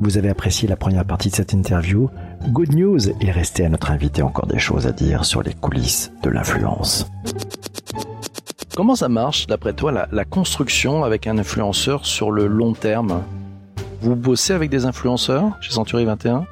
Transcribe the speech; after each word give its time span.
vous 0.00 0.18
avez 0.18 0.28
apprécié 0.28 0.68
la 0.68 0.76
première 0.76 1.04
partie 1.04 1.30
de 1.30 1.34
cette 1.34 1.52
interview. 1.52 2.10
Good 2.48 2.74
news, 2.74 2.98
il 3.20 3.30
restait 3.30 3.64
à 3.64 3.68
notre 3.68 3.90
invité 3.90 4.22
encore 4.22 4.46
des 4.46 4.58
choses 4.58 4.86
à 4.86 4.92
dire 4.92 5.24
sur 5.24 5.42
les 5.42 5.54
coulisses 5.54 6.12
de 6.22 6.30
l'influence. 6.30 7.10
Comment 8.74 8.94
ça 8.94 9.08
marche, 9.08 9.46
d'après 9.46 9.72
toi, 9.72 9.90
la, 9.92 10.08
la, 10.12 10.24
construction 10.24 11.04
avec 11.04 11.26
un 11.26 11.38
influenceur 11.38 12.04
sur 12.04 12.30
le 12.30 12.46
long 12.46 12.74
terme? 12.74 13.22
Vous 14.02 14.14
bossez 14.14 14.52
avec 14.52 14.68
des 14.68 14.84
influenceurs 14.84 15.56
chez 15.60 15.72
Century 15.72 16.04
21 16.04 16.46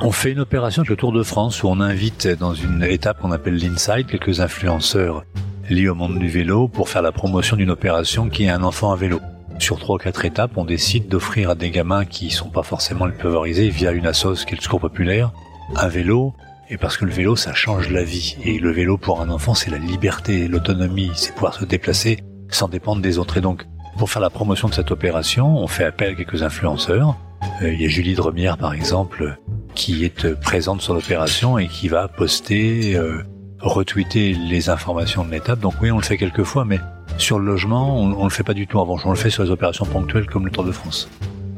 on 0.00 0.12
fait 0.12 0.32
une 0.32 0.40
opération 0.40 0.82
avec 0.82 0.90
le 0.90 0.96
Tour 0.96 1.12
de 1.12 1.22
France 1.22 1.62
où 1.62 1.68
on 1.68 1.80
invite 1.80 2.28
dans 2.28 2.54
une 2.54 2.82
étape 2.84 3.20
qu'on 3.20 3.32
appelle 3.32 3.56
l'Inside 3.56 4.06
quelques 4.06 4.40
influenceurs 4.40 5.24
liés 5.70 5.88
au 5.88 5.94
monde 5.94 6.18
du 6.18 6.28
vélo 6.28 6.68
pour 6.68 6.88
faire 6.88 7.02
la 7.02 7.12
promotion 7.12 7.56
d'une 7.56 7.70
opération 7.70 8.28
qui 8.28 8.44
est 8.44 8.48
un 8.48 8.62
enfant 8.62 8.92
à 8.92 8.96
vélo. 8.96 9.20
Sur 9.58 9.78
trois 9.78 9.96
ou 9.96 9.98
quatre 9.98 10.24
étapes, 10.24 10.52
on 10.56 10.64
décide 10.64 11.08
d'offrir 11.08 11.50
à 11.50 11.54
des 11.54 11.70
gamins 11.70 12.04
qui 12.04 12.30
sont 12.30 12.48
pas 12.48 12.62
forcément 12.62 13.06
les 13.06 13.14
favorisés 13.14 13.68
via 13.68 13.92
une 13.92 14.06
assoce 14.06 14.44
qui 14.44 14.54
est 14.54 14.56
le 14.56 14.62
secours 14.62 14.80
populaire, 14.80 15.32
un 15.76 15.88
vélo, 15.88 16.34
et 16.70 16.76
parce 16.76 16.96
que 16.96 17.04
le 17.04 17.10
vélo, 17.10 17.34
ça 17.34 17.54
change 17.54 17.90
la 17.90 18.04
vie. 18.04 18.36
Et 18.44 18.58
le 18.58 18.70
vélo, 18.70 18.96
pour 18.96 19.20
un 19.20 19.30
enfant, 19.30 19.54
c'est 19.54 19.70
la 19.70 19.78
liberté, 19.78 20.48
l'autonomie, 20.48 21.10
c'est 21.14 21.34
pouvoir 21.34 21.54
se 21.54 21.64
déplacer 21.64 22.18
sans 22.50 22.68
dépendre 22.68 23.02
des 23.02 23.18
autres. 23.18 23.36
Et 23.36 23.40
donc, 23.40 23.66
pour 23.98 24.10
faire 24.10 24.22
la 24.22 24.30
promotion 24.30 24.68
de 24.68 24.74
cette 24.74 24.90
opération, 24.90 25.58
on 25.58 25.66
fait 25.66 25.84
appel 25.84 26.12
à 26.12 26.14
quelques 26.14 26.42
influenceurs. 26.42 27.16
Euh, 27.62 27.72
il 27.72 27.80
y 27.80 27.84
a 27.84 27.88
Julie 27.88 28.14
Dremière, 28.14 28.58
par 28.58 28.74
exemple, 28.74 29.38
qui 29.74 30.04
est 30.04 30.34
présente 30.40 30.82
sur 30.82 30.94
l'opération 30.94 31.58
et 31.58 31.68
qui 31.68 31.88
va 31.88 32.06
poster, 32.08 32.96
euh, 32.96 33.22
retweeter 33.60 34.34
les 34.34 34.70
informations 34.70 35.24
de 35.24 35.30
l'étape. 35.30 35.60
Donc 35.60 35.74
oui, 35.82 35.90
on 35.90 35.96
le 35.96 36.02
fait 36.02 36.16
quelques 36.16 36.44
fois, 36.44 36.64
mais 36.64 36.80
sur 37.18 37.38
le 37.38 37.44
logement, 37.44 37.98
on, 37.98 38.06
ne 38.06 38.24
le 38.24 38.30
fait 38.30 38.44
pas 38.44 38.54
du 38.54 38.66
tout. 38.66 38.78
En 38.78 38.82
revanche, 38.82 39.04
on 39.04 39.10
le 39.10 39.16
fait 39.16 39.30
sur 39.30 39.42
les 39.42 39.50
opérations 39.50 39.84
ponctuelles 39.84 40.26
comme 40.26 40.44
le 40.44 40.50
Tour 40.50 40.64
de 40.64 40.72
France. 40.72 41.08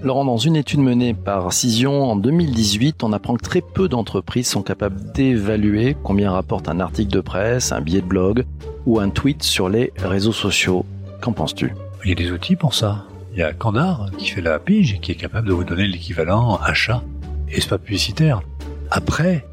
Laurent, 0.02 0.24
dans 0.24 0.38
une 0.38 0.56
étude 0.56 0.80
menée 0.80 1.12
par 1.12 1.52
Cision 1.52 2.04
en 2.04 2.16
2018, 2.16 3.04
on 3.04 3.12
apprend 3.12 3.34
que 3.34 3.42
très 3.42 3.60
peu 3.60 3.86
d'entreprises 3.86 4.48
sont 4.48 4.62
capables 4.62 5.12
d'évaluer 5.12 5.94
combien 6.02 6.32
rapporte 6.32 6.68
un 6.70 6.80
article 6.80 7.12
de 7.12 7.20
presse, 7.20 7.70
un 7.72 7.82
billet 7.82 8.00
de 8.00 8.06
blog 8.06 8.46
ou 8.86 8.98
un 8.98 9.10
tweet 9.10 9.42
sur 9.42 9.68
les 9.68 9.92
réseaux 9.98 10.32
sociaux. 10.32 10.86
Qu'en 11.20 11.32
penses-tu? 11.32 11.74
Il 12.04 12.08
y 12.08 12.12
a 12.12 12.14
des 12.14 12.32
outils 12.32 12.56
pour 12.56 12.72
ça. 12.72 13.04
Il 13.34 13.38
y 13.38 13.42
a 13.42 13.52
Candar 13.52 14.06
qui 14.16 14.28
fait 14.28 14.40
la 14.40 14.58
pige 14.58 14.94
et 14.94 14.98
qui 14.98 15.12
est 15.12 15.16
capable 15.16 15.48
de 15.48 15.52
vous 15.52 15.64
donner 15.64 15.86
l'équivalent 15.86 16.58
achat 16.64 17.02
et 17.50 17.60
pas 17.60 17.78
publicitaire. 17.78 18.40
Après, 18.90 19.46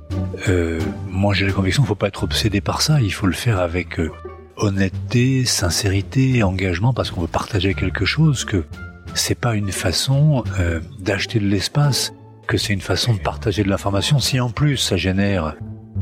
euh, 0.48 0.80
moi 1.10 1.34
j'ai 1.34 1.46
la 1.46 1.52
conviction 1.52 1.84
qu'il 1.84 1.88
ne 1.88 1.90
faut 1.90 1.96
pas 1.96 2.08
être 2.08 2.24
obsédé 2.24 2.62
par 2.62 2.82
ça. 2.82 3.02
Il 3.02 3.12
faut 3.12 3.28
le 3.28 3.34
faire 3.34 3.60
avec 3.60 4.00
euh, 4.00 4.12
honnêteté, 4.58 5.46
sincérité, 5.46 6.44
engagement, 6.44 6.94
parce 6.94 7.12
qu'on 7.12 7.22
veut 7.22 7.28
partager 7.28 7.74
quelque 7.74 8.06
chose, 8.06 8.46
que 8.46 8.66
c'est 9.14 9.40
pas 9.40 9.56
une 9.56 9.72
façon 9.72 10.44
euh, 10.60 10.80
d'acheter 11.00 11.40
de 11.40 11.48
l'espace, 11.48 12.14
que 12.48 12.58
c'est 12.58 12.74
une 12.74 12.82
façon 12.82 13.14
de 13.14 13.20
partager 13.20 13.64
de 13.64 13.70
l'information. 13.70 14.20
Si 14.20 14.40
en 14.40 14.50
plus 14.50 14.78
ça 14.78 14.98
génère 14.98 15.56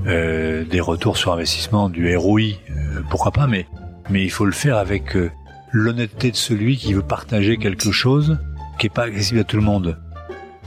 euh, 0.08 0.64
des 0.66 0.80
retours 0.80 1.17
sur 1.17 1.34
investissement, 1.34 1.89
du 1.89 2.16
ROI, 2.16 2.42
euh, 2.42 3.02
pourquoi 3.09 3.31
pas, 3.31 3.47
mais, 3.47 3.67
mais 4.09 4.23
il 4.23 4.31
faut 4.31 4.45
le 4.45 4.52
faire 4.52 4.78
avec 4.78 5.17
l'honnêteté 5.72 6.31
de 6.31 6.36
celui 6.36 6.78
qui 6.78 6.94
veut 6.94 7.02
partager 7.02 7.58
quelque 7.58 7.92
chose 7.92 8.40
qui 8.80 8.88
est 8.88 8.94
pas 8.94 9.03
accessible 9.03 9.40
à 9.40 9.44
tout 9.44 9.58
le 9.58 9.64
monde. 9.64 9.97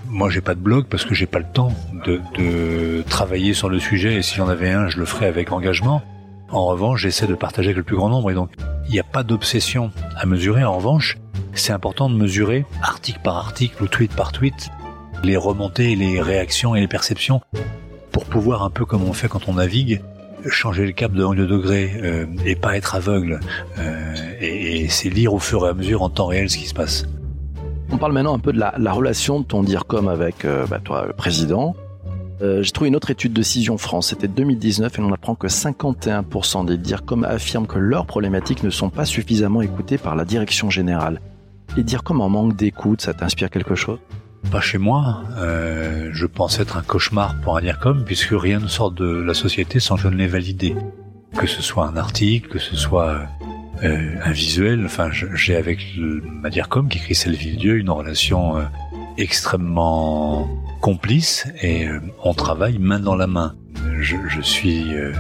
Moi, 0.07 0.31
j'ai 0.31 0.41
pas 0.41 0.55
de 0.55 0.61
blog 0.61 0.87
parce 0.89 1.05
que 1.05 1.15
j'ai 1.15 1.27
pas 1.27 1.39
le 1.39 1.47
temps 1.53 1.73
de, 2.07 2.21
de 2.39 3.03
travailler 3.03 3.53
sur 3.53 3.69
le 3.69 3.79
sujet 3.79 4.15
et 4.15 4.23
si 4.23 4.37
j'en 4.37 4.49
avais 4.49 4.71
un, 4.71 4.89
je 4.89 4.99
le 4.99 5.05
ferais 5.05 5.27
avec 5.27 5.53
engagement. 5.53 6.03
En 6.51 6.67
revanche, 6.67 7.03
j'essaie 7.03 7.27
de 7.27 7.35
partager 7.35 7.69
avec 7.69 7.77
le 7.77 7.83
plus 7.83 7.97
grand 7.97 8.09
nombre 8.09 8.31
et 8.31 8.35
donc 8.35 8.51
il 8.87 8.93
n'y 8.93 9.01
a 9.01 9.05
pas 9.05 9.23
d'obsession 9.23 9.91
à 10.17 10.27
mesurer. 10.27 10.65
En 10.65 10.77
revanche, 10.77 11.19
c'est 11.53 11.73
important 11.73 12.09
de 12.09 12.15
mesurer 12.15 12.65
article 12.83 13.21
par 13.23 13.37
article 13.37 13.83
ou 13.83 13.89
tweet 13.89 14.15
par 14.15 14.33
tweet 14.33 14.71
les 15.25 15.37
remontées, 15.37 15.97
les 15.97 16.21
réactions 16.23 16.75
et 16.75 16.81
les 16.81 16.89
perceptions 16.89 17.41
pour 18.13 18.25
pouvoir 18.25 18.63
un 18.63 18.71
peu 18.71 18.85
comme 18.85 19.05
on 19.05 19.13
fait 19.13 19.29
quand 19.29 19.49
on 19.49 19.55
navigue 19.55 20.01
changer 20.49 20.87
le 20.87 20.93
cap 20.93 21.13
de 21.13 21.25
1 21.25 21.35
degré 21.47 21.93
euh, 21.97 22.27
et 22.45 22.55
pas 22.55 22.77
être 22.77 22.95
aveugle 22.95 23.41
euh, 23.79 24.15
et, 24.41 24.85
et 24.85 24.89
c'est 24.89 25.11
lire 25.11 25.35
au 25.35 25.39
fur 25.41 25.67
et 25.67 25.71
à 25.71 25.75
mesure 25.75 26.03
en 26.03 26.11
temps 26.11 26.27
réel 26.27 26.49
ce 26.49 26.57
qui 26.59 26.67
se 26.67 26.75
passe. 26.75 27.05
On 27.91 27.97
parle 27.97 28.13
maintenant 28.13 28.35
un 28.35 28.39
peu 28.39 28.53
de 28.53 28.59
la, 28.59 28.75
la 28.79 28.93
relation 28.93 29.41
de 29.41 29.45
ton 29.45 29.63
dire 29.63 29.87
comme 29.87 30.09
avec 30.09 30.45
euh, 30.45 30.67
bah, 30.67 30.79
toi, 30.83 31.07
le 31.07 31.13
président. 31.13 31.75
Euh, 32.41 32.63
j'ai 32.63 32.71
trouvé 32.71 32.89
une 32.89 32.97
autre 32.97 33.11
étude 33.11 33.33
de 33.33 33.43
Cision 33.43 33.79
France, 33.79 34.09
c'était 34.09 34.29
2019, 34.29 34.99
et 34.99 35.03
on 35.03 35.13
apprend 35.13 35.35
que 35.35 35.49
51% 35.49 36.67
des 36.67 36.77
DIRCOM 36.77 37.25
affirment 37.25 37.67
que 37.67 37.79
leurs 37.79 38.07
problématiques 38.07 38.63
ne 38.63 38.71
sont 38.71 38.91
pas 38.91 39.05
suffisamment 39.05 39.61
écoutées 39.61 39.99
par 39.99 40.15
la 40.15 40.25
direction 40.25 40.71
générale. 40.71 41.21
Les 41.77 41.83
DIRCOM 41.83 42.21
en 42.21 42.29
manque 42.29 42.57
d'écoute, 42.57 43.01
ça 43.01 43.13
t'inspire 43.13 43.51
quelque 43.51 43.75
chose? 43.75 43.99
Pas 44.53 44.61
chez 44.61 44.79
moi. 44.79 45.23
Euh, 45.37 46.11
je 46.13 46.27
pense 46.27 46.61
être 46.61 46.77
un 46.77 46.83
cauchemar 46.83 47.35
pour 47.41 47.57
un 47.57 47.61
DIRCOM, 47.61 48.05
puisque 48.05 48.31
rien 48.33 48.61
ne 48.61 48.69
sort 48.69 48.93
de 48.93 49.07
la 49.07 49.35
société 49.35 49.81
sans 49.81 49.97
que 49.97 50.03
je 50.03 50.09
ne 50.09 50.17
l'ai 50.17 50.29
validé. 50.29 50.77
Que 51.37 51.47
ce 51.49 51.61
soit 51.61 51.87
un 51.87 51.97
article, 51.97 52.49
que 52.49 52.61
ce 52.61 52.77
soit 52.77 53.21
euh, 53.83 54.15
un 54.25 54.31
visuel, 54.31 54.85
enfin 54.87 55.11
j'ai 55.13 55.57
avec 55.57 55.81
le, 55.97 56.23
ma 56.23 56.51
DIRCOM 56.51 56.89
qui 56.89 56.99
écrit 56.99 57.15
Celle 57.17 57.37
Dieu 57.37 57.79
une 57.79 57.91
relation 57.91 58.57
extrêmement 59.19 60.49
complice 60.81 61.47
et 61.61 61.87
euh, 61.87 62.01
on 62.23 62.35
travaille 62.35 62.79
main 62.79 63.01
dans 63.01 63.17
la 63.17 63.27
main. 63.27 63.55
Je, 64.01 64.17
je 64.29 64.41
suis 64.41 64.95
euh, 64.95 65.13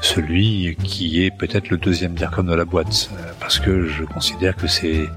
celui 0.00 0.76
qui 0.82 1.24
est 1.24 1.30
peut-être 1.30 1.70
le 1.70 1.78
deuxième 1.78 2.14
DIRCOM 2.14 2.46
de 2.46 2.54
la 2.54 2.64
boîte 2.64 3.10
euh, 3.12 3.32
parce 3.40 3.60
que 3.60 3.86
je 3.86 4.04
considère 4.04 4.56
que 4.56 4.66
c'est 4.66 5.08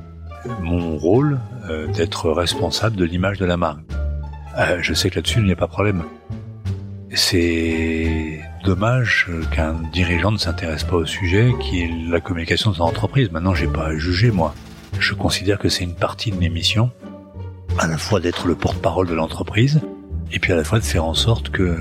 mon 0.62 0.96
rôle 0.96 1.38
d'être 1.94 2.32
responsable 2.32 2.96
de 2.96 3.04
l'image 3.04 3.38
de 3.40 3.46
la 3.46 3.58
marque. 3.58 3.82
je 4.80 4.94
sais 4.94 5.10
que 5.10 5.16
là-dessus 5.16 5.40
il 5.40 5.46
n'y 5.46 5.52
a 5.52 5.56
pas 5.58 5.66
de 5.66 5.72
problème. 5.72 6.04
C'est 7.14 8.40
dommage 8.64 9.28
qu'un 9.52 9.76
dirigeant 9.92 10.32
ne 10.32 10.38
s'intéresse 10.38 10.86
pas 10.86 10.96
au 10.96 11.06
sujet 11.06 11.52
qui 11.60 11.82
est 11.82 11.92
la 12.10 12.22
communication 12.22 12.72
de 12.72 12.78
son 12.78 12.84
entreprise. 12.84 13.30
Maintenant, 13.32 13.54
j'ai 13.54 13.68
pas 13.68 13.88
à 13.88 13.98
juger 13.98 14.32
moi. 14.32 14.56
Je 14.98 15.14
considère 15.14 15.60
que 15.60 15.68
c'est 15.68 15.84
une 15.84 15.96
partie 15.96 16.32
de 16.32 16.38
mes 16.38 16.50
missions 16.50 16.90
à 17.80 17.88
la 17.88 17.98
fois 17.98 18.20
d'être 18.20 18.46
le 18.46 18.56
porte-parole 18.56 19.08
de 19.08 19.14
l'entreprise 19.14 19.80
et 20.34 20.40
puis 20.40 20.52
à 20.52 20.58
la 20.58 20.66
fois 20.66 20.80
de 20.80 20.84
faire 20.84 21.06
en 21.06 21.14
sorte 21.14 21.50
que 21.50 21.78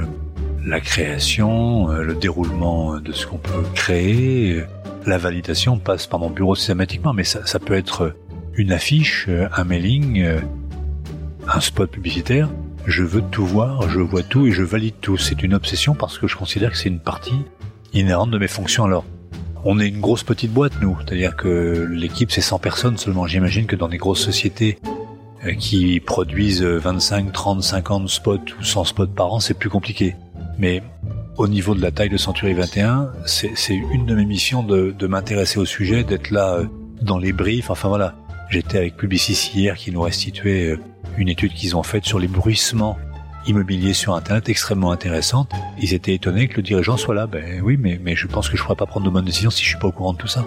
la 0.65 0.81
création, 0.81 1.91
euh, 1.91 2.03
le 2.03 2.15
déroulement 2.15 3.01
de 3.01 3.13
ce 3.13 3.27
qu'on 3.27 3.39
peut 3.39 3.65
créer, 3.75 4.63
la 5.07 5.19
validation 5.19 5.79
passe 5.79 6.07
par 6.07 6.21
mon 6.21 6.31
bureau 6.31 6.55
systématiquement, 6.55 7.13
mais 7.13 7.25
ça, 7.25 7.59
peut 7.59 7.75
être 7.75 8.15
une 8.55 8.73
affiche, 8.73 9.27
euh, 9.29 9.49
un 9.57 9.65
mailing, 9.65 10.23
euh, 10.23 10.41
un 11.49 11.61
spot 11.61 11.91
publicitaire. 11.91 12.49
Je 12.87 13.03
veux 13.03 13.23
tout 13.23 13.45
voir, 13.45 13.91
je 13.91 14.01
vois 14.01 14.23
tout 14.23 14.47
et 14.47 14.53
je 14.53 14.63
valide 14.63 14.95
tout. 15.01 15.17
C'est 15.19 15.43
une 15.43 15.55
obsession 15.55 15.95
parce 15.95 16.19
que 16.19 16.29
je 16.29 16.37
considère 16.37 16.71
que 16.71 16.79
c'est 16.79 16.89
une 16.89 17.01
partie 17.01 17.45
inhérente 17.93 18.31
de 18.31 18.39
mes 18.39 18.49
fonctions. 18.49 18.85
Alors, 18.85 19.05
on 19.65 19.81
est 19.81 19.89
une 19.89 20.01
grosse 20.01 20.23
petite 20.23 20.53
boîte, 20.53 20.75
nous. 20.81 20.97
C'est-à-dire 21.05 21.37
que 21.37 21.89
l'équipe, 21.91 22.31
c'est 22.31 22.41
100 22.41 22.61
personnes 22.61 22.97
seulement. 22.97 23.27
J'imagine 23.27 23.67
que 23.67 23.77
dans 23.77 23.89
des 23.89 23.99
grosses 23.99 24.25
sociétés, 24.25 24.79
euh, 24.87 24.98
qui 25.59 26.01
produisent 26.01 26.63
25, 26.63 27.33
30, 27.33 27.63
50 27.63 28.09
spots 28.09 28.39
ou 28.59 28.65
100 28.65 28.85
spots 28.85 29.07
par 29.07 29.33
an, 29.33 29.41
c'est 29.41 29.55
plus 29.55 29.71
compliqué. 29.71 30.17
Mais 30.59 30.83
au 31.39 31.47
niveau 31.47 31.75
de 31.75 31.81
la 31.81 31.93
taille 31.93 32.09
de 32.09 32.17
Century 32.17 32.53
21, 32.53 33.13
c'est 33.25 33.75
une 33.75 34.07
de 34.07 34.15
mes 34.15 34.25
missions 34.25 34.65
de, 34.65 34.91
de 34.91 35.07
m'intéresser 35.07 35.59
au 35.61 35.65
sujet, 35.65 36.03
d'être 36.03 36.31
là 36.31 36.55
euh, 36.55 36.67
dans 37.01 37.17
les 37.17 37.33
briefs. 37.33 37.71
Enfin 37.71 37.89
voilà, 37.89 38.15
j'étais 38.51 38.77
avec 38.77 38.97
Publicis 38.97 39.53
hier 39.55 39.77
qui 39.77 39.93
nous 39.93 40.03
restituait 40.03 40.73
euh, 40.73 40.81
une 41.17 41.29
étude 41.29 41.55
qu'ils 41.55 41.77
ont 41.77 41.85
faite 41.85 42.05
sur 42.05 42.19
les 42.19 42.27
bruissements 42.27 42.99
immobiliers 43.47 43.95
sur 43.95 44.15
Internet 44.15 44.49
extrêmement 44.49 44.91
intéressante. 44.91 45.53
Ils 45.81 45.95
étaient 45.95 46.15
étonnés 46.15 46.49
que 46.49 46.57
le 46.57 46.63
dirigeant 46.63 46.97
soit 46.97 47.15
là. 47.15 47.29
Ben 47.29 47.63
oui, 47.63 47.77
mais, 47.79 48.01
mais 48.03 48.17
je 48.17 48.27
pense 48.27 48.49
que 48.49 48.57
je 48.57 48.63
ne 48.63 48.67
pourrais 48.67 48.77
pas 48.77 48.87
prendre 48.87 49.07
de 49.07 49.11
bonnes 49.11 49.25
décisions 49.25 49.51
si 49.51 49.63
je 49.63 49.69
suis 49.69 49.79
pas 49.79 49.89
au 49.89 49.93
courant 49.93 50.13
de 50.15 50.19
tout 50.19 50.27
ça. 50.27 50.47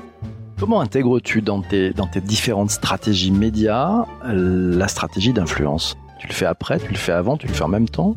Comment 0.61 0.79
intègres-tu 0.79 1.41
dans 1.41 1.63
tes, 1.63 1.89
dans 1.89 2.05
tes 2.05 2.22
différentes 2.22 2.69
stratégies 2.69 3.31
médias 3.31 4.05
la 4.23 4.88
stratégie 4.88 5.33
d'influence? 5.33 5.97
Tu 6.19 6.28
le 6.28 6.34
fais 6.34 6.46
après, 6.46 6.79
tu 6.79 6.91
le 6.91 6.99
fais 6.99 7.13
avant, 7.13 7.35
tu 7.35 7.47
le 7.47 7.53
fais 7.53 7.63
en 7.63 7.67
même 7.67 7.90
temps? 7.90 8.13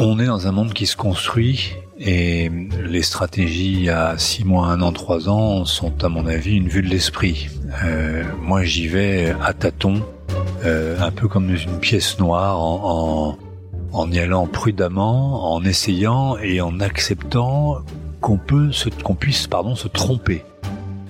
On 0.00 0.18
est 0.18 0.26
dans 0.26 0.48
un 0.48 0.50
monde 0.50 0.72
qui 0.72 0.86
se 0.86 0.96
construit 0.96 1.76
et 1.96 2.50
les 2.82 3.02
stratégies 3.02 3.88
à 3.88 4.18
6 4.18 4.46
mois, 4.46 4.66
1 4.66 4.82
an, 4.82 4.90
3 4.90 5.28
ans 5.28 5.64
sont 5.64 6.02
à 6.02 6.08
mon 6.08 6.26
avis 6.26 6.56
une 6.56 6.66
vue 6.66 6.82
de 6.82 6.88
l'esprit. 6.88 7.46
Euh, 7.84 8.24
moi 8.42 8.64
j'y 8.64 8.88
vais 8.88 9.32
à 9.40 9.52
tâtons, 9.52 10.02
euh, 10.64 11.00
un 11.00 11.12
peu 11.12 11.28
comme 11.28 11.46
dans 11.46 11.56
une 11.56 11.78
pièce 11.78 12.18
noire 12.18 12.58
en, 12.60 13.38
en, 13.92 14.10
y 14.10 14.18
allant 14.18 14.48
prudemment, 14.48 15.54
en 15.54 15.62
essayant 15.62 16.36
et 16.36 16.60
en 16.60 16.80
acceptant 16.80 17.76
qu'on 18.20 18.38
peut 18.38 18.70
qu'on 19.04 19.14
puisse 19.14 19.46
pardon 19.46 19.76
se 19.76 19.86
tromper. 19.86 20.42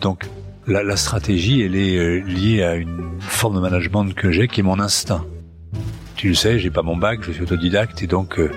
Donc 0.02 0.28
la, 0.66 0.82
la, 0.82 0.96
stratégie, 0.96 1.62
elle 1.62 1.76
est 1.76 1.96
euh, 1.96 2.20
liée 2.20 2.62
à 2.62 2.74
une 2.74 3.18
forme 3.20 3.56
de 3.56 3.60
management 3.60 4.12
que 4.14 4.30
j'ai, 4.30 4.48
qui 4.48 4.60
est 4.60 4.62
mon 4.62 4.78
instinct. 4.78 5.24
Tu 6.16 6.28
le 6.28 6.34
sais, 6.34 6.58
j'ai 6.58 6.70
pas 6.70 6.82
mon 6.82 6.96
bac, 6.96 7.20
je 7.22 7.32
suis 7.32 7.42
autodidacte, 7.42 8.02
et 8.02 8.06
donc, 8.06 8.38
euh, 8.38 8.50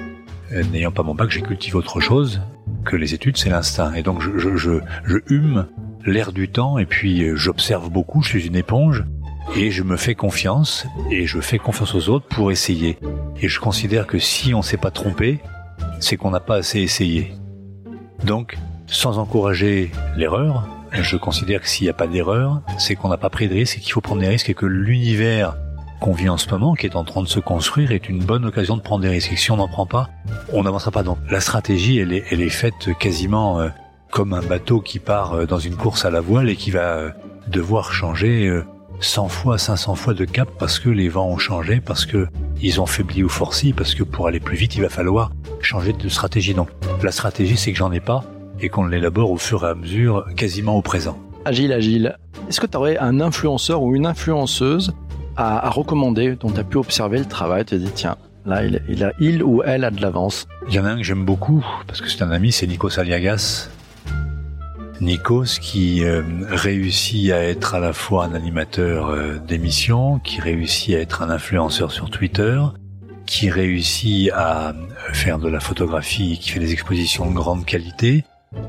euh, 0.51 0.63
n'ayant 0.71 0.91
pas 0.91 1.03
mon 1.03 1.15
bac, 1.15 1.29
j'ai 1.31 1.41
cultivé 1.41 1.75
autre 1.77 1.99
chose 1.99 2.41
que 2.85 2.95
les 2.95 3.13
études, 3.13 3.37
c'est 3.37 3.49
l'instinct. 3.49 3.93
Et 3.93 4.03
donc, 4.03 4.21
je, 4.21 4.37
je, 4.37 4.79
je, 5.05 5.17
hume 5.27 5.67
l'air 6.05 6.33
du 6.33 6.49
temps, 6.49 6.77
et 6.77 6.85
puis 6.85 7.35
j'observe 7.35 7.89
beaucoup, 7.89 8.21
je 8.21 8.29
suis 8.29 8.47
une 8.47 8.57
éponge, 8.57 9.05
et 9.55 9.71
je 9.71 9.83
me 9.83 9.97
fais 9.97 10.15
confiance 10.15 10.85
et 11.11 11.27
je 11.27 11.39
fais 11.39 11.59
confiance 11.59 11.95
aux 11.95 12.09
autres 12.09 12.27
pour 12.27 12.51
essayer. 12.51 12.97
Et 13.41 13.47
je 13.47 13.59
considère 13.59 14.07
que 14.07 14.19
si 14.19 14.53
on 14.53 14.61
s'est 14.61 14.77
pas 14.77 14.91
trompé, 14.91 15.39
c'est 15.99 16.17
qu'on 16.17 16.31
n'a 16.31 16.39
pas 16.39 16.55
assez 16.55 16.79
essayé. 16.79 17.33
Donc, 18.23 18.57
sans 18.93 19.17
encourager 19.17 19.91
l'erreur, 20.15 20.67
je 20.91 21.17
considère 21.17 21.61
que 21.61 21.67
s'il 21.67 21.85
n'y 21.85 21.89
a 21.89 21.93
pas 21.93 22.07
d'erreur, 22.07 22.61
c'est 22.77 22.95
qu'on 22.95 23.09
n'a 23.09 23.17
pas 23.17 23.29
pris 23.29 23.49
de 23.49 23.53
risque 23.53 23.77
et 23.77 23.81
qu'il 23.81 23.91
faut 23.91 24.01
prendre 24.01 24.21
des 24.21 24.27
risques 24.27 24.49
et 24.49 24.53
que 24.53 24.67
l'univers 24.67 25.55
qu'on 25.99 26.13
vit 26.13 26.29
en 26.29 26.37
ce 26.37 26.47
moment, 26.49 26.75
qui 26.75 26.85
est 26.85 26.95
en 26.95 27.03
train 27.03 27.23
de 27.23 27.27
se 27.27 27.39
construire, 27.39 27.91
est 27.91 28.07
une 28.07 28.23
bonne 28.23 28.45
occasion 28.45 28.77
de 28.77 28.81
prendre 28.81 29.01
des 29.01 29.09
risques. 29.09 29.31
Et 29.31 29.35
si 29.35 29.51
on 29.51 29.57
n'en 29.57 29.67
prend 29.67 29.87
pas, 29.87 30.09
on 30.51 30.63
n'avancera 30.63 30.91
pas. 30.91 31.01
Donc 31.01 31.17
la 31.29 31.41
stratégie, 31.41 31.97
elle 31.97 32.13
est, 32.13 32.23
elle 32.29 32.41
est 32.41 32.49
faite 32.49 32.89
quasiment 32.99 33.59
euh, 33.59 33.69
comme 34.11 34.33
un 34.33 34.41
bateau 34.41 34.79
qui 34.79 34.99
part 34.99 35.33
euh, 35.33 35.45
dans 35.45 35.59
une 35.59 35.75
course 35.75 36.05
à 36.05 36.11
la 36.11 36.21
voile 36.21 36.49
et 36.49 36.55
qui 36.55 36.69
va 36.69 36.97
euh, 36.97 37.09
devoir 37.47 37.93
changer 37.93 38.61
100 38.99 39.27
fois, 39.27 39.57
500 39.57 39.95
fois 39.95 40.13
de 40.13 40.25
cap 40.25 40.47
parce 40.59 40.77
que 40.77 40.89
les 40.89 41.09
vents 41.09 41.27
ont 41.27 41.39
changé, 41.39 41.81
parce 41.81 42.05
que 42.05 42.27
ils 42.61 42.79
ont 42.79 42.85
faibli 42.85 43.23
ou 43.23 43.29
forci, 43.29 43.73
parce 43.73 43.95
que 43.95 44.03
pour 44.03 44.27
aller 44.27 44.39
plus 44.39 44.55
vite, 44.55 44.75
il 44.75 44.83
va 44.83 44.89
falloir 44.89 45.31
changer 45.61 45.93
de 45.93 46.09
stratégie. 46.09 46.53
Donc 46.53 46.69
la 47.01 47.11
stratégie, 47.11 47.57
c'est 47.57 47.71
que 47.71 47.77
j'en 47.77 47.91
ai 47.91 47.99
pas 47.99 48.23
et 48.59 48.69
qu'on 48.69 48.85
l'élabore 48.85 49.31
au 49.31 49.37
fur 49.37 49.63
et 49.65 49.69
à 49.69 49.75
mesure, 49.75 50.25
quasiment 50.35 50.75
au 50.75 50.81
présent. 50.81 51.17
Agile, 51.45 51.73
agile. 51.73 52.17
Est-ce 52.47 52.61
que 52.61 52.67
tu 52.67 52.77
aurais 52.77 52.97
un 52.97 53.19
influenceur 53.19 53.81
ou 53.81 53.95
une 53.95 54.05
influenceuse 54.05 54.93
à, 55.35 55.69
recommander 55.69 56.35
dont 56.35 56.51
tu 56.51 56.59
as 56.59 56.63
pu 56.63 56.77
observer 56.77 57.19
le 57.19 57.25
travail 57.25 57.65
Tu 57.65 57.75
te 57.75 57.83
dis, 57.83 57.91
tiens, 57.93 58.17
là, 58.45 58.63
il, 58.63 58.81
il, 58.87 59.03
a, 59.03 59.11
il 59.19 59.43
ou 59.43 59.63
elle 59.63 59.83
a 59.83 59.91
de 59.91 60.01
l'avance? 60.01 60.47
Il 60.67 60.73
y 60.73 60.79
en 60.79 60.85
a 60.85 60.89
un 60.89 60.97
que 60.97 61.03
j'aime 61.03 61.25
beaucoup, 61.25 61.65
parce 61.87 62.01
que 62.01 62.09
c'est 62.09 62.23
un 62.23 62.31
ami, 62.31 62.51
c'est 62.51 62.67
Nico 62.67 62.89
Saliagas. 62.89 63.69
Nikos 65.01 65.59
qui 65.59 66.03
euh, 66.03 66.21
réussit 66.47 67.31
à 67.31 67.43
être 67.43 67.75
à 67.75 67.79
la 67.79 67.93
fois 67.93 68.25
un 68.25 68.33
animateur 68.33 69.09
euh, 69.09 69.37
d'émission, 69.37 70.19
qui 70.19 70.39
réussit 70.39 70.95
à 70.95 70.99
être 70.99 71.21
un 71.21 71.29
influenceur 71.29 71.91
sur 71.91 72.09
Twitter, 72.09 72.61
qui 73.25 73.49
réussit 73.49 74.31
à 74.33 74.73
faire 75.11 75.39
de 75.39 75.49
la 75.49 75.59
photographie, 75.59 76.37
qui 76.39 76.51
fait 76.51 76.59
des 76.59 76.71
expositions 76.71 77.29
de 77.29 77.33
grande 77.35 77.65
qualité, 77.65 78.23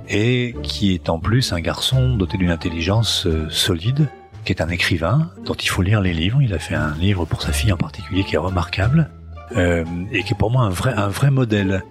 et 0.08 0.54
qui 0.62 0.94
est 0.94 1.08
en 1.08 1.18
plus 1.18 1.52
un 1.52 1.60
garçon 1.60 2.16
doté 2.16 2.36
d'une 2.38 2.50
intelligence 2.50 3.26
euh, 3.26 3.48
solide, 3.50 4.08
qui 4.44 4.52
est 4.52 4.60
un 4.60 4.68
écrivain 4.68 5.30
dont 5.44 5.54
il 5.54 5.68
faut 5.68 5.82
lire 5.82 6.00
les 6.00 6.12
livres. 6.12 6.42
Il 6.42 6.52
a 6.52 6.58
fait 6.58 6.74
un 6.74 6.94
livre 6.94 7.24
pour 7.24 7.42
sa 7.42 7.52
fille 7.52 7.72
en 7.72 7.76
particulier 7.76 8.24
qui 8.24 8.34
est 8.34 8.38
remarquable 8.38 9.10
et 9.56 10.24
qui 10.24 10.32
est 10.32 10.36
pour 10.36 10.50
moi 10.50 10.62
un 10.62 10.70
vrai 10.70 10.92
un 10.94 11.08
vrai 11.08 11.30
modèle. 11.30 11.84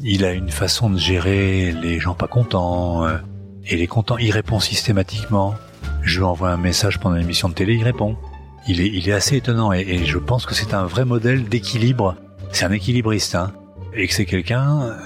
Il 0.00 0.24
a 0.24 0.32
une 0.32 0.48
façon 0.48 0.90
de 0.90 0.98
gérer 0.98 1.72
les 1.72 2.00
gens 2.00 2.14
pas 2.14 2.26
contents, 2.26 3.06
il 3.70 3.80
est 3.80 3.86
content, 3.86 4.18
il 4.18 4.30
répond 4.30 4.60
systématiquement. 4.60 5.54
Je 6.02 6.18
lui 6.18 6.24
envoie 6.24 6.50
un 6.50 6.56
message 6.56 6.98
pendant 6.98 7.16
l'émission 7.16 7.48
de 7.48 7.54
télé, 7.54 7.74
il 7.74 7.84
répond. 7.84 8.16
Il 8.66 8.80
est, 8.80 8.88
il 8.88 9.08
est 9.08 9.12
assez 9.12 9.36
étonnant 9.36 9.72
et, 9.72 10.04
je 10.04 10.18
pense 10.18 10.46
que 10.46 10.54
c'est 10.54 10.74
un 10.74 10.84
vrai 10.84 11.04
modèle 11.04 11.48
d'équilibre. 11.48 12.16
C'est 12.52 12.64
un 12.64 12.72
équilibriste, 12.72 13.34
hein, 13.34 13.52
et 13.94 14.06
que 14.06 14.14
c'est 14.14 14.26
quelqu'un 14.26 14.96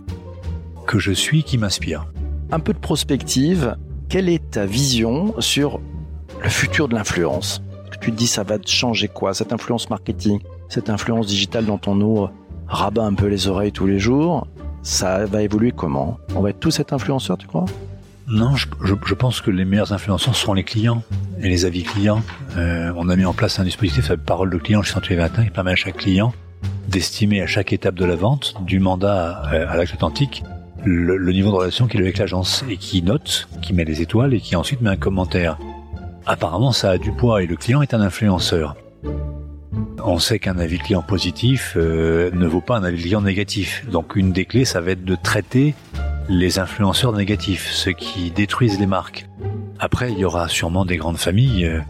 que 0.87 0.99
je 0.99 1.13
suis 1.13 1.43
qui 1.43 1.59
m'inspire. 1.59 2.07
Un 2.51 2.61
peu 2.61 2.73
de 2.73 2.79
prospective. 2.79 3.77
Quelle 4.09 4.29
est 4.29 4.51
ta 4.51 4.67
vision 4.67 5.35
sur 5.41 5.81
le 6.43 6.49
futur 6.49 6.89
de 6.89 6.95
l'influence? 6.95 7.63
Tu 8.01 8.11
te 8.11 8.17
dis, 8.17 8.27
ça 8.27 8.43
va 8.43 8.59
changer 8.65 9.09
quoi 9.09 9.35
Cette 9.35 9.53
influence 9.53 9.89
marketing, 9.91 10.41
cette 10.69 10.91
influence 10.91 11.27
digitale 11.27 11.65
dont 11.65 11.81
on 11.87 11.95
nous 11.95 12.29
rabat 12.67 13.05
un 13.05 13.15
peu 13.15 13.27
les 13.27 13.49
oreilles 13.49 13.73
tous 13.73 13.87
les 13.87 13.99
jours, 13.99 14.47
ça 14.83 15.25
va 15.27 15.43
évoluer 15.43 15.73
comment? 15.73 16.19
On 16.35 16.43
va 16.43 16.51
être 16.51 16.61
tous 16.61 16.73
cet 16.73 16.93
influenceur, 16.93 17.39
tu 17.39 17.47
crois? 17.47 17.65
Non, 18.27 18.57
je, 18.57 18.67
je, 18.83 19.15
pense 19.15 19.41
que 19.41 19.51
les 19.51 19.65
meilleurs 19.65 19.93
influenceurs 19.93 20.35
seront 20.35 20.55
les 20.55 20.65
clients 20.65 21.03
et 21.41 21.49
les 21.49 21.67
avis 21.67 21.83
clients. 21.83 22.23
Euh, 22.57 22.93
on 22.97 23.09
a 23.11 23.17
mis 23.17 23.27
en 23.27 23.35
place 23.35 23.59
un 23.59 23.65
dispositif, 23.65 24.09
la 24.09 24.17
parole 24.17 24.51
de 24.51 24.57
client 24.57 24.83
chez 24.83 24.95
Century 24.95 25.17
21, 25.17 25.45
qui 25.45 25.51
permet 25.51 25.73
à 25.73 25.77
chaque 25.77 25.99
client 25.99 26.33
d'estimer 26.89 27.43
à 27.43 27.47
chaque 27.47 27.73
étape 27.73 27.95
de 27.95 28.05
la 28.05 28.17
vente, 28.17 28.55
du 28.65 28.79
mandat 28.79 29.43
à, 29.43 29.77
l'acte 29.77 29.95
authentique, 29.95 30.43
le, 30.85 31.17
le, 31.17 31.33
niveau 31.33 31.51
de 31.51 31.57
relation 31.57 31.87
qu'il 31.87 32.01
a 32.01 32.05
avec 32.05 32.19
l'agence 32.19 32.65
et 32.69 32.77
qui 32.77 33.03
note, 33.03 33.49
qui 33.63 33.73
met 33.73 33.85
les 33.85 34.03
étoiles 34.03 34.35
et 34.35 34.41
qui 34.41 34.57
ensuite 34.57 34.81
met 34.81 34.91
un 34.91 34.97
commentaire. 34.97 35.59
Apparemment, 36.27 36.73
ça 36.73 36.91
a 36.91 36.99
du 36.99 37.13
poids 37.13 37.43
et 37.43 37.47
le 37.47 37.57
client 37.57 37.83
est 37.83 37.95
un 37.95 38.01
influenceur. 38.01 38.77
On 40.03 40.19
sait 40.19 40.39
qu'un 40.39 40.59
avis 40.59 40.79
client 40.79 41.03
positif 41.03 41.75
euh, 41.77 42.31
ne 42.33 42.47
vaut 42.47 42.61
pas 42.61 42.77
un 42.77 42.85
avis 42.85 43.03
client 43.03 43.21
négatif. 43.21 43.87
Donc 43.91 44.17
une 44.17 44.33
des 44.33 44.45
clés, 44.45 44.65
ça 44.65 44.81
va 44.81 44.93
être 44.93 45.05
de 45.05 45.17
traiter 45.17 45.75
les 46.29 46.59
influenceurs 46.59 47.13
négatifs, 47.13 47.71
ceux 47.71 47.93
qui 47.93 48.31
détruisent 48.31 48.79
les 48.79 48.87
marques. 48.87 49.29
Après, 49.79 50.13
il 50.13 50.19
y 50.19 50.25
aura 50.25 50.49
sûrement 50.49 50.85
des 50.85 50.97
grandes 50.97 51.19
familles 51.19 51.67
euh, 51.67 51.81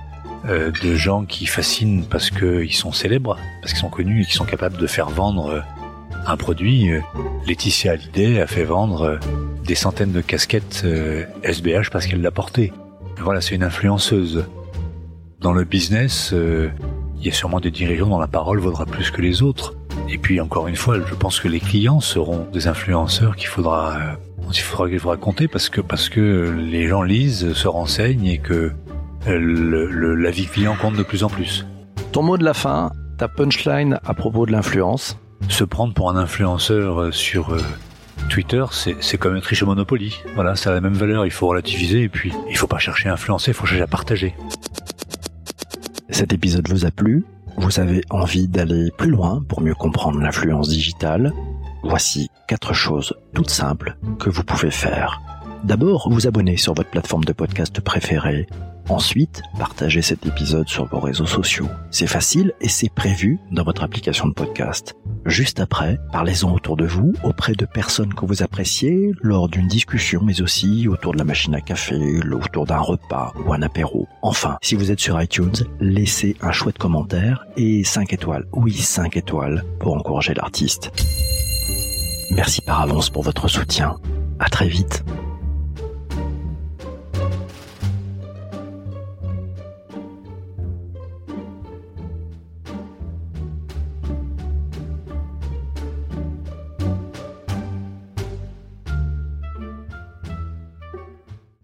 euh, 0.46 0.70
de 0.82 0.94
gens 0.94 1.24
qui 1.24 1.46
fascinent 1.46 2.04
parce 2.04 2.30
qu'ils 2.30 2.74
sont 2.74 2.92
célèbres, 2.92 3.38
parce 3.60 3.72
qu'ils 3.72 3.80
sont 3.80 3.90
connus 3.90 4.22
et 4.22 4.24
qui 4.26 4.34
sont 4.34 4.44
capables 4.44 4.76
de 4.76 4.86
faire 4.86 5.08
vendre 5.08 5.46
euh, 5.46 5.60
un 6.26 6.36
produit. 6.36 6.90
Laetitia 7.46 7.92
Hallyday 7.92 8.40
a 8.40 8.46
fait 8.46 8.64
vendre 8.64 9.18
des 9.64 9.74
centaines 9.74 10.12
de 10.12 10.20
casquettes 10.20 10.84
SBH 11.42 11.90
parce 11.90 12.06
qu'elle 12.06 12.22
l'a 12.22 12.30
porté. 12.30 12.72
Voilà, 13.18 13.40
c'est 13.40 13.54
une 13.54 13.62
influenceuse. 13.62 14.46
Dans 15.40 15.52
le 15.52 15.64
business, 15.64 16.34
il 17.24 17.28
y 17.28 17.30
a 17.30 17.32
sûrement 17.32 17.60
des 17.60 17.70
dirigeants 17.70 18.08
dont 18.08 18.18
la 18.18 18.26
parole 18.26 18.58
vaudra 18.58 18.84
plus 18.84 19.10
que 19.10 19.22
les 19.22 19.42
autres. 19.42 19.74
Et 20.10 20.18
puis 20.18 20.42
encore 20.42 20.68
une 20.68 20.76
fois, 20.76 20.98
je 21.06 21.14
pense 21.14 21.40
que 21.40 21.48
les 21.48 21.58
clients 21.60 22.00
seront 22.00 22.46
des 22.52 22.66
influenceurs 22.66 23.34
qu'il 23.36 23.48
faudra, 23.48 23.96
euh, 23.96 24.48
il 24.52 24.60
faudra, 24.60 25.16
compter 25.16 25.48
parce 25.48 25.70
que 25.70 25.80
parce 25.80 26.10
que 26.10 26.54
les 26.54 26.86
gens 26.86 27.02
lisent, 27.02 27.54
se 27.54 27.66
renseignent 27.66 28.26
et 28.26 28.36
que 28.36 28.72
euh, 29.26 30.16
la 30.18 30.30
vie 30.30 30.44
client 30.44 30.76
compte 30.78 30.96
de 30.96 31.02
plus 31.02 31.24
en 31.24 31.28
plus. 31.28 31.66
Ton 32.12 32.22
mot 32.22 32.36
de 32.36 32.44
la 32.44 32.52
fin, 32.52 32.92
ta 33.16 33.28
punchline 33.28 33.98
à 34.04 34.12
propos 34.12 34.44
de 34.44 34.52
l'influence. 34.52 35.18
Se 35.48 35.64
prendre 35.64 35.94
pour 35.94 36.10
un 36.10 36.16
influenceur 36.16 37.00
euh, 37.00 37.12
sur 37.12 37.56
Twitter, 38.28 38.64
c'est 38.70 39.18
comme 39.18 39.36
être 39.36 39.44
riche 39.44 39.62
au 39.62 39.66
Monopoly. 39.66 40.18
Voilà, 40.34 40.56
ça 40.56 40.70
a 40.70 40.74
la 40.74 40.80
même 40.80 40.94
valeur, 40.94 41.26
il 41.26 41.30
faut 41.30 41.46
relativiser 41.46 42.02
et 42.02 42.08
puis 42.08 42.32
il 42.48 42.56
faut 42.56 42.66
pas 42.66 42.78
chercher 42.78 43.08
à 43.08 43.12
influencer, 43.12 43.50
il 43.50 43.54
faut 43.54 43.66
chercher 43.66 43.82
à 43.82 43.86
partager. 43.86 44.34
Cet 46.10 46.32
épisode 46.32 46.68
vous 46.68 46.84
a 46.84 46.90
plu? 46.90 47.24
Vous 47.56 47.78
avez 47.78 48.02
envie 48.10 48.48
d'aller 48.48 48.90
plus 48.98 49.10
loin 49.10 49.44
pour 49.48 49.60
mieux 49.60 49.74
comprendre 49.74 50.18
l'influence 50.18 50.68
digitale, 50.68 51.32
voici 51.82 52.28
quatre 52.48 52.74
choses 52.74 53.14
toutes 53.32 53.50
simples 53.50 53.96
que 54.18 54.30
vous 54.30 54.42
pouvez 54.42 54.70
faire. 54.70 55.20
D'abord, 55.62 56.08
vous 56.10 56.26
abonner 56.26 56.56
sur 56.56 56.74
votre 56.74 56.90
plateforme 56.90 57.24
de 57.24 57.32
podcast 57.32 57.80
préférée 57.80 58.46
Ensuite, 58.88 59.42
partagez 59.58 60.02
cet 60.02 60.26
épisode 60.26 60.68
sur 60.68 60.84
vos 60.84 61.00
réseaux 61.00 61.26
sociaux. 61.26 61.68
C'est 61.90 62.06
facile 62.06 62.52
et 62.60 62.68
c'est 62.68 62.92
prévu 62.92 63.38
dans 63.50 63.64
votre 63.64 63.82
application 63.82 64.28
de 64.28 64.34
podcast. 64.34 64.94
Juste 65.24 65.58
après, 65.58 65.98
parlez-en 66.12 66.52
autour 66.52 66.76
de 66.76 66.84
vous, 66.84 67.14
auprès 67.22 67.54
de 67.54 67.64
personnes 67.64 68.12
que 68.12 68.26
vous 68.26 68.42
appréciez, 68.42 69.12
lors 69.22 69.48
d'une 69.48 69.68
discussion, 69.68 70.20
mais 70.22 70.42
aussi 70.42 70.86
autour 70.86 71.14
de 71.14 71.18
la 71.18 71.24
machine 71.24 71.54
à 71.54 71.62
café, 71.62 72.20
autour 72.30 72.66
d'un 72.66 72.78
repas 72.78 73.32
ou 73.46 73.54
un 73.54 73.62
apéro. 73.62 74.06
Enfin, 74.20 74.58
si 74.60 74.74
vous 74.74 74.90
êtes 74.90 75.00
sur 75.00 75.20
iTunes, 75.20 75.54
laissez 75.80 76.36
un 76.42 76.52
chouette 76.52 76.76
commentaire 76.76 77.46
et 77.56 77.84
5 77.84 78.12
étoiles. 78.12 78.46
Oui, 78.52 78.74
5 78.74 79.16
étoiles 79.16 79.64
pour 79.80 79.94
encourager 79.94 80.34
l'artiste. 80.34 80.90
Merci 82.32 82.60
par 82.60 82.82
avance 82.82 83.08
pour 83.08 83.22
votre 83.22 83.48
soutien. 83.48 83.96
À 84.38 84.50
très 84.50 84.68
vite. 84.68 85.04